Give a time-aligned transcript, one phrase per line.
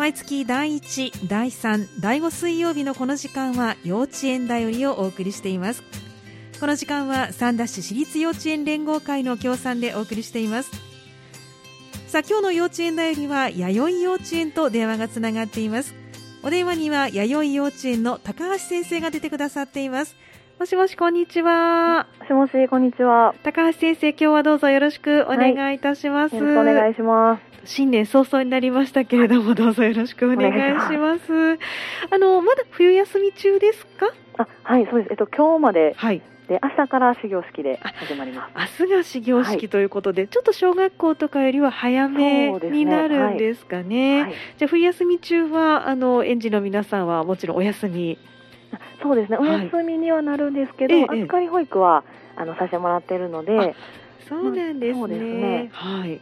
[0.00, 5.82] 毎月第1、第3、第5水曜日のこの時間は幼稚園だよりをお送りしています。
[6.58, 10.70] この時間は三田市私立幼稚園連合会の協賛でお送りしています。
[12.08, 15.92] さあ今日の幼稚園だよりは弥生幼稚園と電話がつながっています。
[16.42, 20.16] お電話には弥生幼稚園の高橋先生が出てくださっています。
[20.60, 22.06] もしもし、こんにちは。
[22.20, 23.34] もしもし、こんにちは。
[23.42, 26.34] 高橋先生、今日はどうぞよろしくお願いいたします。
[26.34, 27.42] はい、よろしくお願いします。
[27.64, 31.58] 新年早々になりましたけれども、どうぞよろしくお願いします。
[32.10, 34.12] あの、まだ冬休み中ですか？
[34.36, 35.08] あ、はい、そうです。
[35.12, 35.94] えっと、今日まで。
[35.96, 36.20] はい。
[36.46, 38.82] で明日から始業式で始まります。
[38.82, 44.16] 明日が始業式ということで、はい、ちょっと小学校とかよりは早めになるんですかね。
[44.16, 48.18] ねはい、じゃあ冬休み中はあの園児の皆さんはもちろんお休み
[49.02, 52.04] そうですね、お休みにはなるんですけど、はい、預かり保育は
[52.36, 53.74] あのさせてもらっているので、
[54.28, 55.08] そうなんですね。
[55.08, 55.70] すね。
[55.72, 56.20] はい。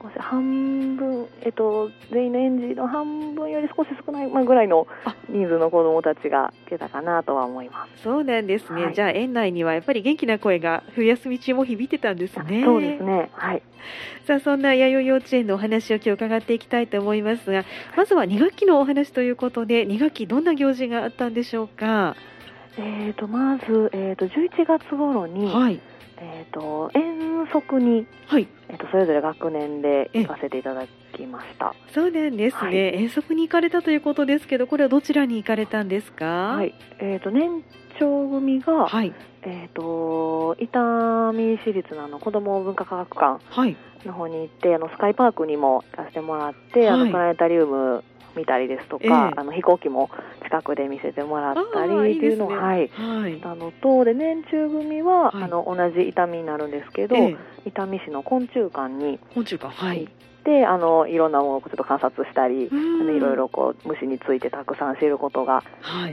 [0.00, 4.86] 少し半分、えっと、全員の園児の半分より少し少ない、まあ、ぐらいの
[5.28, 8.02] 人数の子どもたちが来たかなとは思います。
[8.02, 12.62] そうなんですね、はい、じゃあ園内にはやっぱり元気な声が冬休み中も響いてたんですね。
[12.64, 13.30] そうですね。
[13.32, 13.62] はい。
[14.26, 17.64] さあそんな弥生幼稚園のお話を今日伺っていきたいと思いますが
[17.96, 22.14] まずは2学期のお話ということで2学期どんな行事があったんでしょうか？
[22.76, 25.80] えーと、まず、えーと、11月頃に、はい
[26.20, 28.48] えーと、遠足に、はい。
[28.68, 31.74] えーと、それぞれ学年で行かせていただきました。
[31.94, 36.74] そうなんですね、はい、遠足に行かれたということですけどこれはどちらに行かれたんですか、はい。
[36.98, 37.62] えー、と年
[37.98, 41.32] 長組が、はい、えー、と伊丹
[41.64, 43.40] 市立のあの子ども文化科学館
[44.04, 48.04] の方に行って、あのスカイパークにも行かせてもらって、あのプラネタリウム
[48.36, 50.10] 見たりですとか、えー、あの飛行機も
[50.44, 60.08] 近くで見せてもらったりっていうのを、ね、はい、はい、したのとで年中組は、はい、あの同じ伊丹になるんですけど、えー、伊丹市の昆虫館に昆虫館はい。
[60.44, 65.62] であのいろんなものをちょっと観察したり、いろいろこう虫についてたくさん知ることが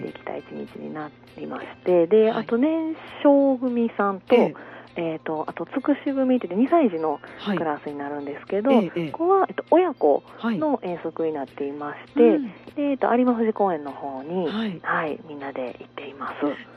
[0.02, 12.42] できた一日になりまして、であと年少組さんと、えーえーと、あとつくし組って2歳児のクラスになるんですけど、はい、ここは、えっと、親子の遠足になっていまして、はい、
[12.76, 16.36] でえっと、有馬富士公園の方に、はい、はい、みんなで行っています。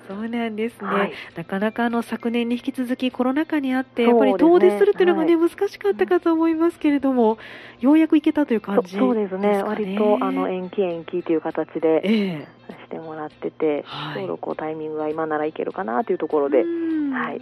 [0.08, 7.36] そうなんですね、なかなかあの昨年に引き続きコロナ禍にあって、やっぱり遠出するっていうのがね、難しかったかと思いますけれども、
[7.80, 16.64] ようやく行けたという感じ、ね、そうですね、割とあの延期延期という形で、えー、してもらってて、ちょうどこうタイミングが今ならいけるかなというところで、
[17.12, 17.40] はい。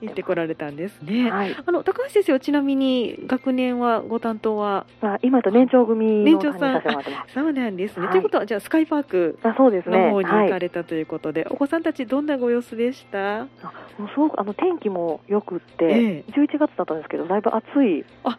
[0.00, 1.30] 行ってこられたんですね。
[1.30, 6.82] はい、あの高橋先生はちなみに学年はご担当は、あ、今と年長組年長さん
[7.32, 8.06] そうなんですね。
[8.06, 13.42] はい、ということはじゃあスカイパークの方に行かれたということで、はい、お子さんたちどんなご様子でした？
[13.42, 13.48] あ
[13.98, 18.04] もうすごくあの天気も良くって、ええ、11月だったんですけどだいぶ暑い。
[18.24, 18.38] あ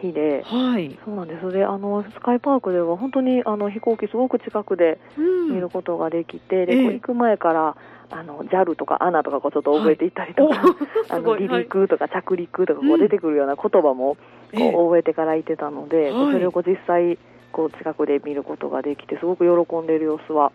[0.00, 1.52] 日で、はい、そうなんです。
[1.52, 7.76] であのスカイパークでは本当にあの飛行機すごく近くで見ることができて、うん、で、ええ、行く前から
[8.10, 10.74] あの JAL とか ANA とかこうちょっと覚えていったりとか、 はい、
[11.10, 14.16] あの離陸とか着陸とかこう出てくるような言葉も
[14.54, 17.18] こう覚えてからいてたので、それをこう実際
[17.58, 20.52] こう近くで見ることができてすごく喜んでいる様子は。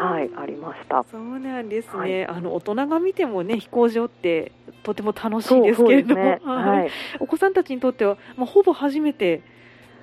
[0.00, 1.04] はい、ありました。
[1.08, 2.00] そうなんですね。
[2.00, 4.50] はい、あの大人が見てもね飛行場って
[4.82, 6.90] とても楽しいですけれども、ね、はい、
[7.20, 9.42] お子さんたちにとってはまあほぼ初めて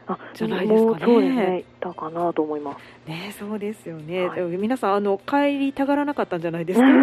[0.06, 1.06] あじゃないですかね。
[1.06, 1.64] そうですね。
[1.82, 3.10] たかなと思います。
[3.10, 4.28] ね、そうですよね。
[4.30, 6.86] はい、皆さんあの帰りたがらなかったんじゃないですか？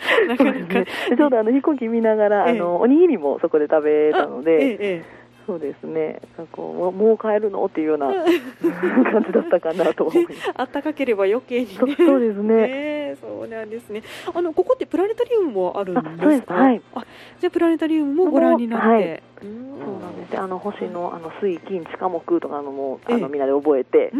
[0.28, 0.86] なかなか、ね、
[1.16, 4.76] ちょうどあの飛行機見ながら、ええ、あのおにぎりもそこで食べたので。
[4.80, 5.19] え
[5.50, 6.20] そうですね。
[6.52, 7.64] こうもう帰るの？
[7.64, 10.36] っていうような感じだったかなと思います。
[10.54, 12.54] あったかければ余計に、ね、そうですね。
[12.68, 14.04] ねそうなんですね。
[14.32, 16.54] あのここってプラネタリウムもあるんですか？
[16.54, 16.80] はい。
[16.94, 17.04] あ、
[17.40, 18.86] じゃあプラネタリウムもご覧になって。
[18.86, 19.50] はい、そう
[19.98, 20.38] なんです。
[20.40, 24.12] あの星のあの水金地下木とかのもあのみんなで覚えて、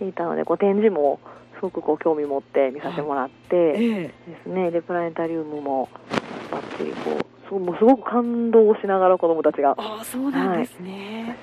[0.00, 1.18] うん、いたのでこう展示も
[1.54, 4.10] すごくこう興味持って見させてもらって、で
[4.44, 4.70] すね。
[4.70, 5.88] でプラネタリウムも
[6.50, 7.31] バッチリこう。
[7.48, 9.74] そうもうすごく感動しながら子どもたちが。
[9.78, 11.36] あそうなんですね、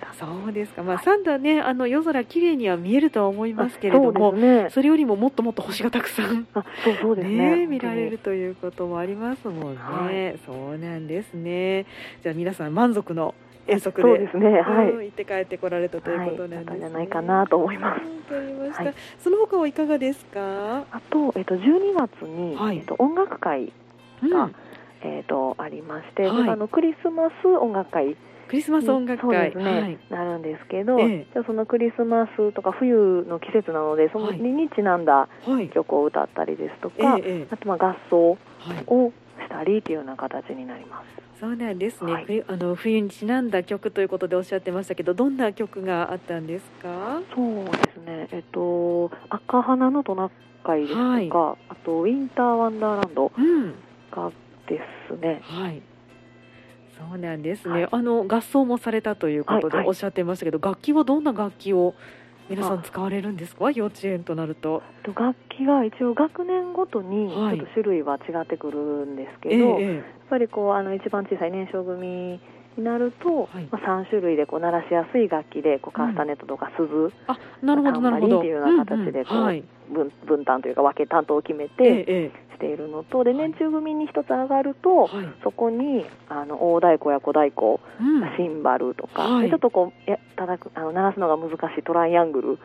[0.00, 11.86] はい、そうですか、まあ、サンダーね、あの夜空綺麗には見えるとは思いますけれども、そね、それよりももっともっと星がたくさんあそうそうですね、ね、見られるということもありますもんね、はい、そうなんですね。
[12.22, 13.34] じゃあ皆さん満足の
[13.66, 18.00] 遠足でそうですね、はい、行って帰ってこられたということなんです、ね、じゃないかなと思います。
[18.34, 18.84] わかりました。
[18.84, 20.84] はい、その他はいかがですか？
[20.90, 23.72] あとえっと12月に、はい、えっと音楽会
[24.22, 24.54] が、うん
[25.02, 28.16] えーと、ありまして、はい、あのクリスマス音楽会
[28.48, 35.28] クリスマス音楽会、ねはい、なるんですけど、ええ、じゃそのクリスマスとか冬の季節なのでそのにちなんだ
[35.72, 38.38] 曲を歌ったりですとか、はい、あとまあ合奏
[38.86, 41.40] をししたりっていうような形になります。
[41.40, 47.22] そうなんですね、はい、冬あの冬にちなんだ曲ということでおっしゃってましたけどどんな曲があったんですか？
[47.34, 48.28] そうですね。
[48.30, 50.30] えっと赤花のトナ
[50.62, 51.30] カイですとか、はい、
[51.70, 53.32] あとウィンターワンダーランド
[54.10, 54.30] が
[54.70, 54.80] で
[55.10, 55.82] すね、うん、はい。
[56.96, 61.94] そうなんですね、はい、あの合奏もされたということでおっしゃってましたけど、楽器はどんな楽器を
[62.50, 63.70] 皆さん使われるんですか？
[63.70, 64.82] 幼稚園となると。
[65.06, 72.40] 楽器が一応学年ごとにちょっと種類は違ってくるんですけど、はい、やっぱりこうあの一番小さい年少組に
[72.80, 78.38] なると、はい、まあ、3種類でこう鳴らしやすい楽器でこうカスタネットとか鈴、うん、あなるほどなるほど。
[78.38, 79.46] っていうような形でこう、うんうん。
[79.46, 92.58] はい、分分担というか分け担当を決めて、しているのとで年中組に一つ上がると、はい、そこにあの大太鼓や小太鼓、うん、シンバルとか、はい、ちょっとこうや叩くあの鳴らすのが難しいトライアングル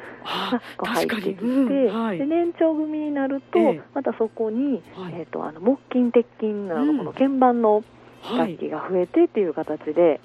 [0.77, 4.83] が入ってきて、うんはい、で年長組になると、えー、またそこに、
[5.13, 7.83] えーと、あの木琴鉄琴などこの鍵盤の
[8.33, 10.19] 楽器が増えてっていう形で、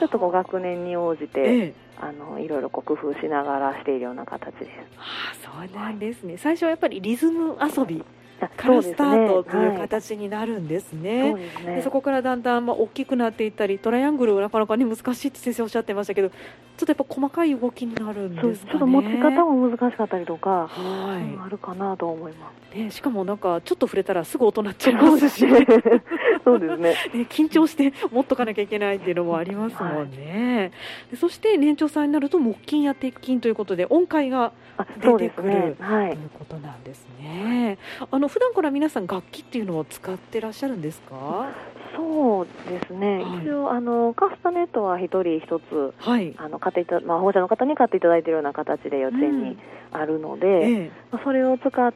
[0.00, 4.68] ちょっとこう学年に応じて、えーあのいろいろ工夫しながらしているような形です。
[4.98, 5.32] あ
[5.68, 6.36] そうなんですね。
[6.36, 8.04] 最初はやっぱりリズム遊び
[8.48, 11.34] からスタートという形になるんですね。
[11.82, 16.38] そこからだんだんまあ大きくなっていったりトライアングルなかなかね難しいって先生おっしゃってましたけどちょっ
[16.78, 18.72] とやっぱ細かい動きになるんですかね。
[18.72, 22.76] ちょっと持ち方も難しかったりとか、はい、あるかなと思います。
[22.76, 25.46] ねしかもなんかちょっと触れたらすぐ音鳴っちゃいますし、
[26.44, 26.94] そうですね。
[27.14, 30.72] ね緊張して持っとかなきゃいけないっていうのもありますもんね。
[31.10, 34.52] はい、そして年長さんになると木琴や鉄琴ということで音階が
[35.00, 35.74] 出てくる、ね。
[35.78, 37.78] はい、ということなんですね。
[38.10, 41.48] あの普段から皆さん楽器っていうのを使ってらっしゃるんですか？
[41.96, 43.22] そうですね。
[43.22, 49.58] はい、一応あのカスタネットは一人一つ、はい、あの買っていたまあ保護者の方に買っていただいているような形で幼稚園に
[49.92, 51.92] あるので、うんええ、まあ、それを使っ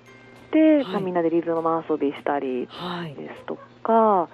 [0.53, 2.69] て、まあ、みんなでリズム遊びしたりで
[3.37, 4.29] すとか、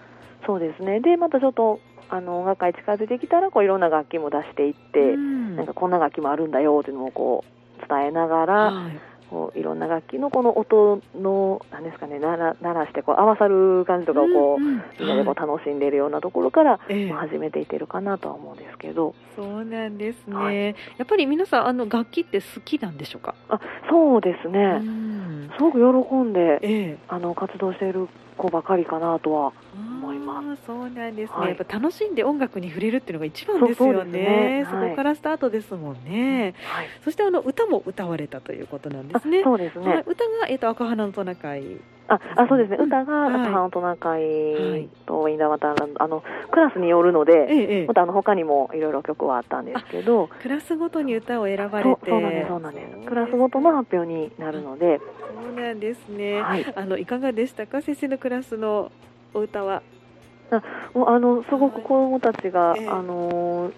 [0.46, 1.00] そうですね。
[1.00, 1.80] でまたちょっと
[2.10, 9.00] あの音楽会近づいてきたらこういろんな楽器も出していって、うん、なんかこんな楽器もあるんだよっていうのをこう伝えながら、はい、
[9.34, 20.72] こういろんな楽器のこの音のなんですかね鳴ら鳴らしてこう合わさる感じとかをこう、うんうん、みんなでこう楽しんでいるようなところから、はい、始めていってるかなとは思うんですけど、そうなんですね、はい、や
[21.02, 23.34] っぱり皆さんあの楽器って好きなんでしょうか？
[23.48, 23.58] あ
[23.90, 24.80] そうですね、
[25.56, 25.78] すごく
[26.08, 29.52] 喜んで、ええ、あの活動している子ばかりかなとは
[30.24, 30.66] ます。
[30.66, 34.66] そうなんですね、はい、やっぱ楽しんで音楽に触れるっていうのが一番ですよね。
[34.70, 39.42] そ、ね、こからスタートですもんね、はい、そしてあの歌も歌われたということなんですね。
[39.44, 41.76] そうですね、歌が、えーと、赤花のトナカイ。
[42.06, 52.10] ああそうですね、歌が赤花のトナカイとインダマタンあのクラスによるので、ええ、またあの他にもいろいろ曲はあったんですけどクラスごとに歌を選ばれて。
[52.10, 53.08] そうなんですそうなんです。
[53.08, 54.98] クラスごとの発表になるので。
[54.98, 57.80] そうなんですね、はい、あのいかがでしたか？
[57.80, 58.92] 先生のクラスの
[59.32, 59.82] お歌は
[60.56, 63.72] あもうあのすごく子どもたちが、あの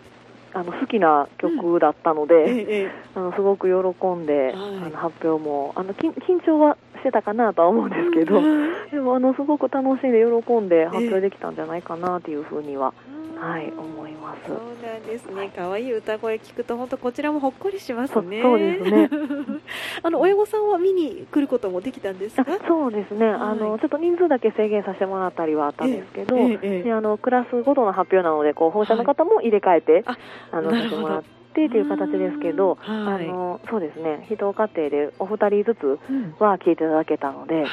[0.52, 3.20] あの好きな曲だったので、うん。
[3.20, 4.56] あのすごく喜んで、はい、あ
[4.88, 6.12] の発表もあの緊
[6.44, 8.40] 張はしてたかなとは思うんですけど、
[8.90, 12.94] でもあのすごく楽しんで喜んで発表できたんじゃないかなというふうには、
[13.38, 14.15] はい思います。
[14.46, 15.50] そうなんですね。
[15.54, 18.42] 可愛い歌声聞くと本当こちらもほっこりしますね。
[18.42, 19.10] そうですね。
[20.02, 22.44] あの親御さんは見に来ることもできたんですか？
[22.66, 23.26] そうですね。
[23.26, 30.16] あのちょっと人数だけ制限させてもらったりはあったんですけど、えええ、あのクラスごとの発表なのでこう保護者の方も入れ替えて、はい、
[30.52, 31.36] あのさせてもらって。
[31.56, 35.98] ってという形ですけど、はい、あのそうですね、一家庭でお二人ずつ
[36.38, 37.66] は聞いていただけたので、うん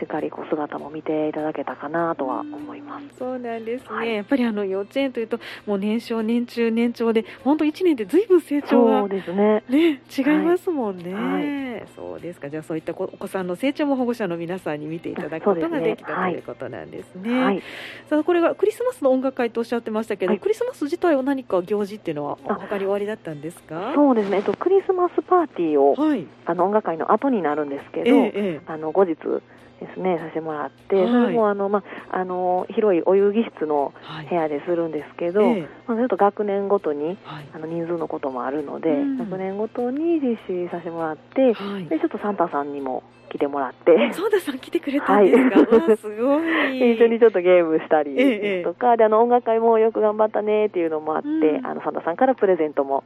[0.00, 3.18] しっかりこう姿も見ていただけたかなとは思います。
[3.18, 3.88] そうなんですね。
[3.88, 9.62] はい、やっぱりあの幼稚園というともう年少年中年長で本当一年でずいぶん成長がそうですね。
[9.68, 11.14] ね違いますもんね。
[11.14, 12.50] はい、そうですか。
[12.50, 17.42] じゃあそういったお子さんの成長も保護者の皆さんに見ていただくことができた、ね、ということなんですね。
[17.42, 17.62] はい、
[18.08, 23.92] さあこれがクリスマスの音楽会とおっしゃってましたけど、クリスマス自体は何か行事っていうのは他に終わりだったんですか？
[23.94, 29.14] そうですね、えっと、クリスマスパーティーを、はい、あの音楽会の後になるんですけど、ええ、あの後日
[29.80, 33.94] ですねさせてもらって、はい、それもあの、まあ、の広いお遊戯室の
[34.28, 41.54] 部屋でするんですけど、はい、まあ、ちょっと学年ごとに、はい、あの人数のこともあるので、うん、学年ごとに実施させてもらって、
[41.88, 44.12] でちょっとサンタさんにも来てもらって。
[44.12, 46.92] そうださん来てくれたんですか、はい、すごい。
[46.94, 48.10] 一緒にちょっとゲームしたり
[48.64, 53.04] とか、ええ、で、あの、音楽会もよく頑張ったねっていうのもあって、うん、あの、サンタさんからプレゼントも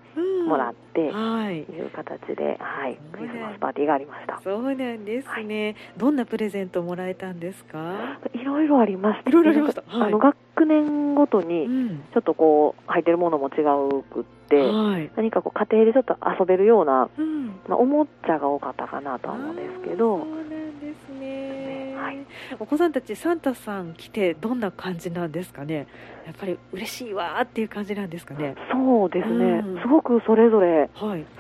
[0.49, 1.59] もらって、うん、はい。
[1.59, 4.41] いう形で、はい、クリスマスパーティーがありました。
[4.43, 5.65] そうなんですね。
[5.65, 8.19] はい、どんなプレゼントもらえたんですか？
[8.33, 9.31] いろいろありました。
[9.31, 9.83] いろいろありました。
[9.87, 20.49] はい、あの、学年ごとに、ちょっとこう、入ってるものも違うくって、はい、何かこう、家庭でちょっと遊べるような、うん、まあ、おもちゃが多かったかなとは思うんですけど、そうなん
[20.81, 21.95] ですね。
[21.97, 22.19] はい、
[22.59, 25.87] お子さんたちサンタさん来てどんな感じなんですかね？
[26.27, 28.55] やっぱり嬉しいわっていう感じなんですかね。
[28.73, 30.89] そうですね、うん、すごくそれぞれ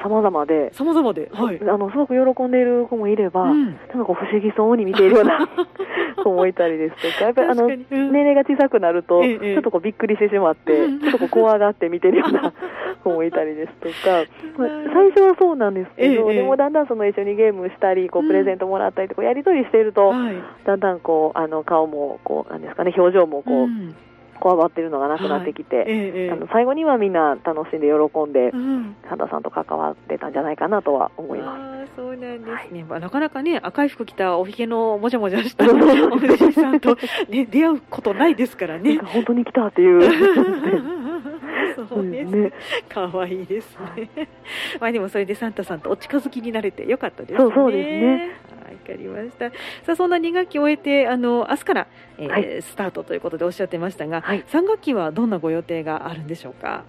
[0.02, 0.72] 様々で。
[0.74, 5.48] 様々で、はい、あのすごく喜んでいる子もいれば、うん、なんか不思議そうに見ているような
[6.22, 12.52] 子もいたりですとかやっぱりあの、年齢が小さくなると、ちょっとこうびっくりしてしまって、ちょっとこう怖がって見てるような
[13.02, 14.24] 子もいたりですとか、
[14.58, 20.12] まあ、最初はそうなんですけど、でもだんだんその一緒にゲームしたりこうプレゼントもらったりとかやり取りしていると、
[20.64, 23.68] だんだんこうあの顔もこうなんですかね表情もこう、
[24.44, 25.84] こわばってるのがなくなってきて、はい。
[25.88, 31.96] ええ、あの最後にはみんな楽しんで喜んで、うん、サンタさんと関わってたんじゃないかなとは思います。
[31.96, 36.96] そうなんですね、はい、まあ、なかなかね赤い服着たおひげのもじゃもじゃしたおじいさんと、
[37.28, 38.98] ね、出会うことないですからね。
[38.98, 40.00] 本当に来たっていう。
[41.88, 42.52] そうですね。
[42.88, 44.28] 可愛いですね。
[44.80, 47.54] まあでもそれでサンタさんとお近づきになれてよかったですね。
[47.54, 48.54] そうですね。
[48.84, 49.50] かりました。
[49.50, 51.86] さあそんな2学期を終えてあの明日から、
[52.18, 56.84] えー、はい、スタートということでおっしゃってましたが、はい、3学期はどんなご予定があるんでしょうか？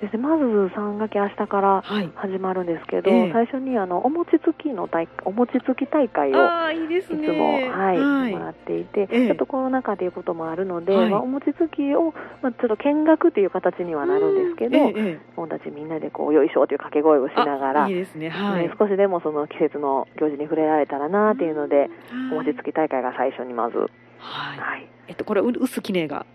[0.00, 1.82] ですね、まず3学期明日から
[2.16, 3.24] 始まるんですけど、はいえ。
[3.30, 6.36] ー、最初にあのお餅つきの大お餅つき大会を
[6.70, 12.12] いつもはい、はい、もらっていて、えー、ちょっとコロナ禍ということもあるので、はい、まあ、お餅つきを、
[12.42, 21.88] まあ、ちょっと見学という形にはなるんですけど、えー、子たちみんなでこうよいしょという掛け声をしながらいいですね、はい、少しでもその季節の行事に触れられたらなっていうので、
[22.32, 23.78] お餅つき大会が最初にまず。
[23.78, 26.26] はい、はい、えっと、これ、薄きねが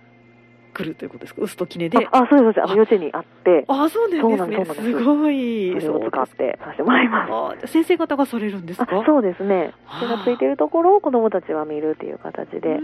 [0.73, 2.07] 来るということですか、薄ときねで。
[2.11, 4.75] あ、そうです、あの幼稚園にあって、あ、そうなんですね。
[4.75, 5.75] すごい。
[5.79, 7.67] それを使ってさせてもらいます。
[7.67, 9.03] 先生方がされるんですか？
[9.05, 9.73] そうですね。
[9.99, 12.79] 手がついているところを子どもたちは見るっていう形で。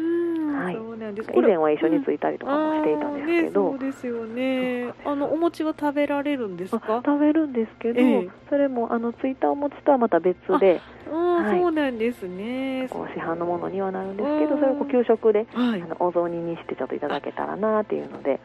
[0.58, 0.76] はい、
[1.36, 4.92] 以前は一緒についたりとかもしていたんですけど、そうですよね。
[5.06, 7.04] あのお餅は食べられるんですか？
[7.06, 8.00] 食べるんですけど、
[8.50, 12.88] それもあのついたお餅とはまた別で、はい、そうなんですね。
[12.90, 18.40] こう市販のものにはなるんですけど、それをこう給食で、あのお雑煮にしてちょっといただけたらなっていうので、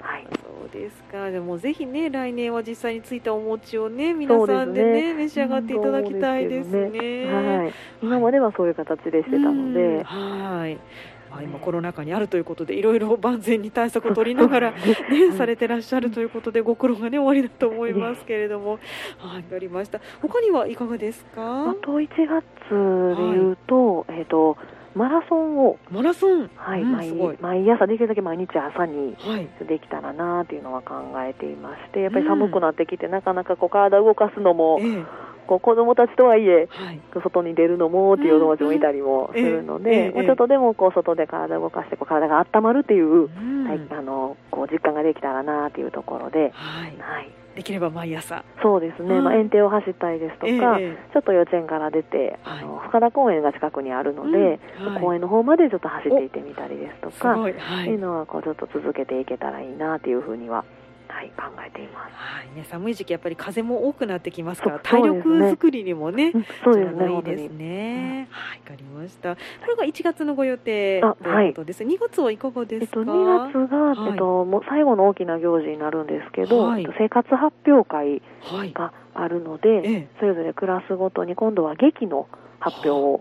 [0.00, 0.26] はい。
[0.32, 1.30] そうですか。
[1.30, 7.26] でもぜひね来年は実際についたお餅をね皆さんでね召し上がっていただきたいですね。
[7.26, 7.72] はい。
[8.02, 10.78] 今まではそういう形でしてたので、はい。
[11.34, 14.70] まあ、今コロナ禍にあるということでいろいろ万全に対策を取りながら、
[15.10, 18.78] ね、されてらっしゃるということでご苦労がね終わりだと思いますけれども、
[19.18, 20.00] はい、わかりました。
[20.22, 21.70] 他にはいかがですか？
[21.70, 24.56] あと1月でいうと、はい、えっ、ー、と。
[24.94, 25.76] マラソンを。
[25.90, 26.48] マラソン。
[26.54, 29.16] はい、うん、毎毎朝できるだけ毎日朝に
[29.66, 35.04] できたらなっていうのは考えていましてやっぱり寒くなってきて、うん、なかなかこう体を動かすのも、ええ
[35.46, 48.44] こう子供たちとはいえ、はい、外に出るのもっていう友達もいたりもするので、うん、ちょっとでもこう外で体を動かしてこう体が温まるっていう、うん、はい、あのこう実感ができたらなっていうところで、はい、はい、できれば毎朝。
[48.62, 60.64] そうですね、まあ、園庭を走ったりですとか、えちょっと幼稚園から出て、あの深田公園が近くにあるので、うん、公園の方までちょっと走っていってみたりですとか、はい、っていうのはこうちょっと続けていけたらいいなっていうふうには
[61.08, 62.14] はい、考えています。
[62.14, 66.32] はい、ね、寒い時期やっぱり風も多くなってきますから、体力作りにもね、
[66.64, 68.28] そうですね、いいですね。
[68.30, 69.36] はい、わかりました。
[69.36, 71.06] これが1月のご予定と
[71.40, 71.84] いうことです。
[71.84, 73.00] はい、2月はいかがですか？
[73.00, 78.22] えっと2月が、えっともう最後の大きな行事になるんですけど、はい、生活発表会
[78.72, 83.20] があるので、それぞれクラスごとに今度は劇の発表を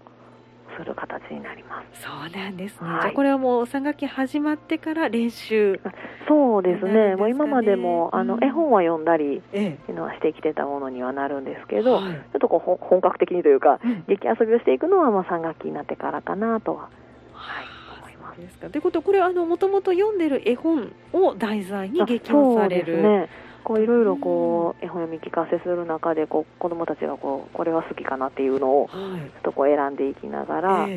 [0.78, 2.04] する形になります。
[2.04, 2.90] そうなんですね。
[2.90, 5.80] はい、じゃあこれはもう3学期始まってから練習。
[6.28, 7.10] そうですね。
[7.10, 16.90] ねもう今までもあの、絵本は読んだりっていうのはしてきてたものにはなるんですけど、ちょっとこう本格的にというか、うん、劇遊びをしていくのはまあ3学期になってからかなとは。
[17.34, 17.66] はい。
[18.00, 18.42] 思います。
[18.42, 18.70] ですか。
[18.70, 22.86] ということこれあのもともと読んでる絵本を題材に劇をされる。
[22.86, 23.30] そうですね。
[23.64, 30.88] こういろいろこう絵本読み聞かせする中でこう子どもたちがこうこれは好きかなっていうのをちょっとこう選んでいきながら、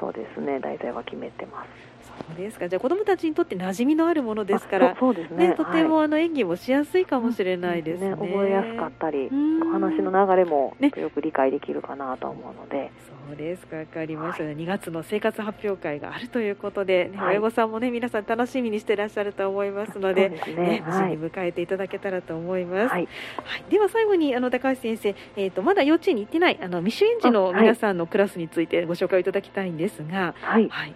[0.00, 1.91] そうですね題材は決めてます。
[2.36, 2.68] ですか？
[2.68, 8.10] じゃあ子どもたちにとって馴染みのあるものですからそうですね、ね、とてもあの演技もしやすいかもしれないですね。
[8.10, 12.92] ね、覚えやすかったり話の流れもよく理解できるかなと思うので、ね、
[13.28, 13.66] そうです。
[13.66, 23.08] か分かりました、はい、2月の生活発表会があるということで、ね、親御さんもね皆さん楽しみにしていらっしゃると思いますのででね、無事に迎えていただけたらと思います、はい、
[23.44, 30.94] はい、では最後にあの高橋先生、えーと、まだ幼稚園に行ってないあの未就園児の皆さんのクラスについてご紹介いただきたいんですが、はい、はい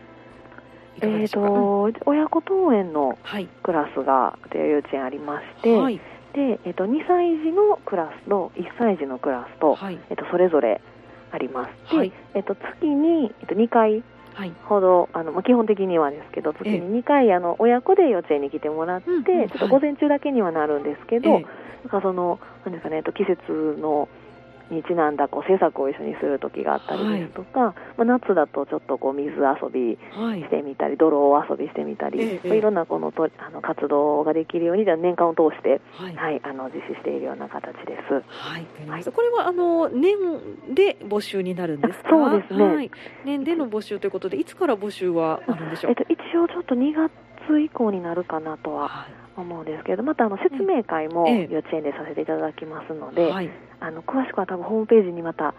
[1.00, 3.18] えーと、親子登園の
[3.62, 9.98] クラスが、はい、幼稚園ありまして、はい、でえーと、2歳児のクラスと1歳児のクラスと,、はい。
[10.10, 10.80] えーと、それぞれ
[11.32, 11.98] あります。
[11.98, 14.02] でえー、と月に、えー、と2回
[14.64, 21.42] ほど、あのまあ、基本的にはですけど月に2回あの親子で幼稚園に来てもらって、ちょっと午前中だけにはなるんですけど、なん
[21.88, 24.08] かそのなんですかね、えー、と季節の
[24.70, 38.14] にちなんだこう制作を一緒にする時があったりですとか、はい、まあ、夏だとちょっとこう水遊びしてみたり、はい、泥遊びしてみたり、ええ、いろんなこのとあの活動ができるように年間を通して、はい、はい、あの実施しているような形です。
[38.26, 40.16] はい、はい、これはあの年
[40.74, 42.08] で募集になるんですか？
[42.10, 42.64] そうですね。
[42.64, 42.90] はい、
[43.24, 45.90] 年での募集ということで、いつから募集はあるんでしょう？
[45.90, 49.06] えっと一応ちょっと2月以降になるかなとは
[49.36, 55.54] 思うんですけど、またあの説明会も幼稚園でさせていただきますので、はい、あの詳しくは多分ホームページにまた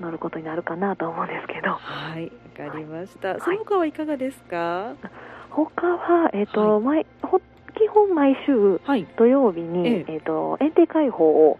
[0.00, 1.72] 載ることになるかなと思うんですけど。
[1.72, 2.24] はい、
[2.60, 3.28] わかりました。
[3.30, 4.94] はい、その他はいかがですか？
[5.50, 7.06] 他はえっ、ー、と、はい、毎
[7.74, 8.80] 基本毎週
[9.16, 11.58] 土曜日に、ええーと園庭開放を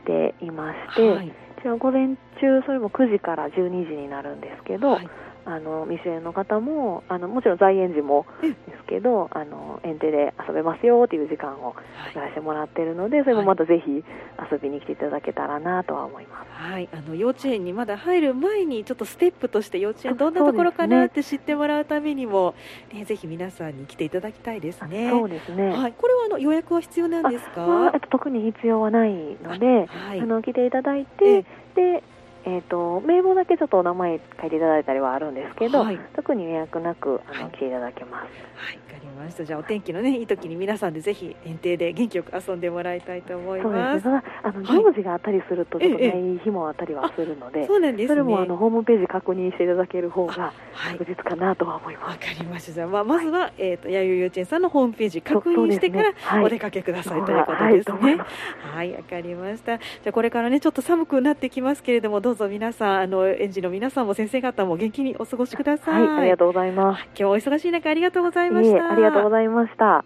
[0.00, 1.32] していまして、はい、
[1.62, 4.92] じゃあ午前中それも9時から12時になるんですけど。
[4.92, 5.08] はい
[5.46, 8.56] あの未成の方もあのもちろん在園児もです
[8.88, 11.74] けどあの園庭で遊べますよっていう時間を
[12.14, 22.54] やらせてもらっているので、それもまたぜひ遊びに来ていただけたらなとは思います、はい、あの幼稚園にまだ入る前にちょっとステップとして幼稚園どんなところかなって知ってもらうためにも、
[22.92, 25.10] ね、ぜひ皆さんに来ていただきたいですね。
[25.10, 32.02] そうですね、はい、これはあの予約は必要なんですか、まあ、特に必要はないので、はい、あの来ていただいて、で
[32.46, 38.24] えーと、名簿だけちょっとお名前書いていただいたりはあるんですけど、はい、特に予約なくあの、はい、来ていただけます。
[38.54, 39.44] はい、わかりました。
[39.44, 44.02] じゃあお天気のねいい時に皆さんでぜひ園庭で元気よく遊んでもらいたいと思います。
[44.02, 50.52] そうですあの行事があったりするとちょっとない日もあったりはするので、そうなんです、ね、それもあのホームページ確認していただける方が
[50.90, 52.04] 確実かなとは思います。
[52.04, 52.72] わ、はい、かりました。
[52.72, 58.18] じゃあまあまずは、えっ、ー、と弥生幼稚園さんのホームページ確認してから、お出かけくださいということですね。
[58.60, 59.78] はい、わ、かりました。
[59.78, 66.02] じゃあこれからねちょっと寒くなってきますけれどもどうぞ皆さんあのの園児の皆さんも先生方も元気にお過ごしください。
[66.06, 67.04] はい、ありがとうございます。
[67.04, 68.92] 今日お忙しい中ありがとうございました。
[68.92, 70.04] ありがとうございました。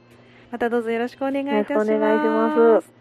[0.50, 1.92] またどうぞよろしくお願いいたします。
[1.92, 2.92] お願いします。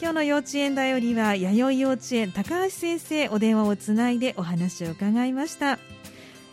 [0.00, 5.78] 今日の幼稚園だよりは弥生幼稚園高橋先生お電話をつないでお話を伺いました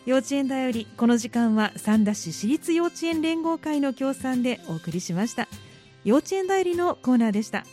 [0.06, 5.48] 幼稚園だよりこの時間は三田市私立幼稚園連合会の協賛でお送りしました
[6.04, 7.64] 幼稚園だよりのコーナーでした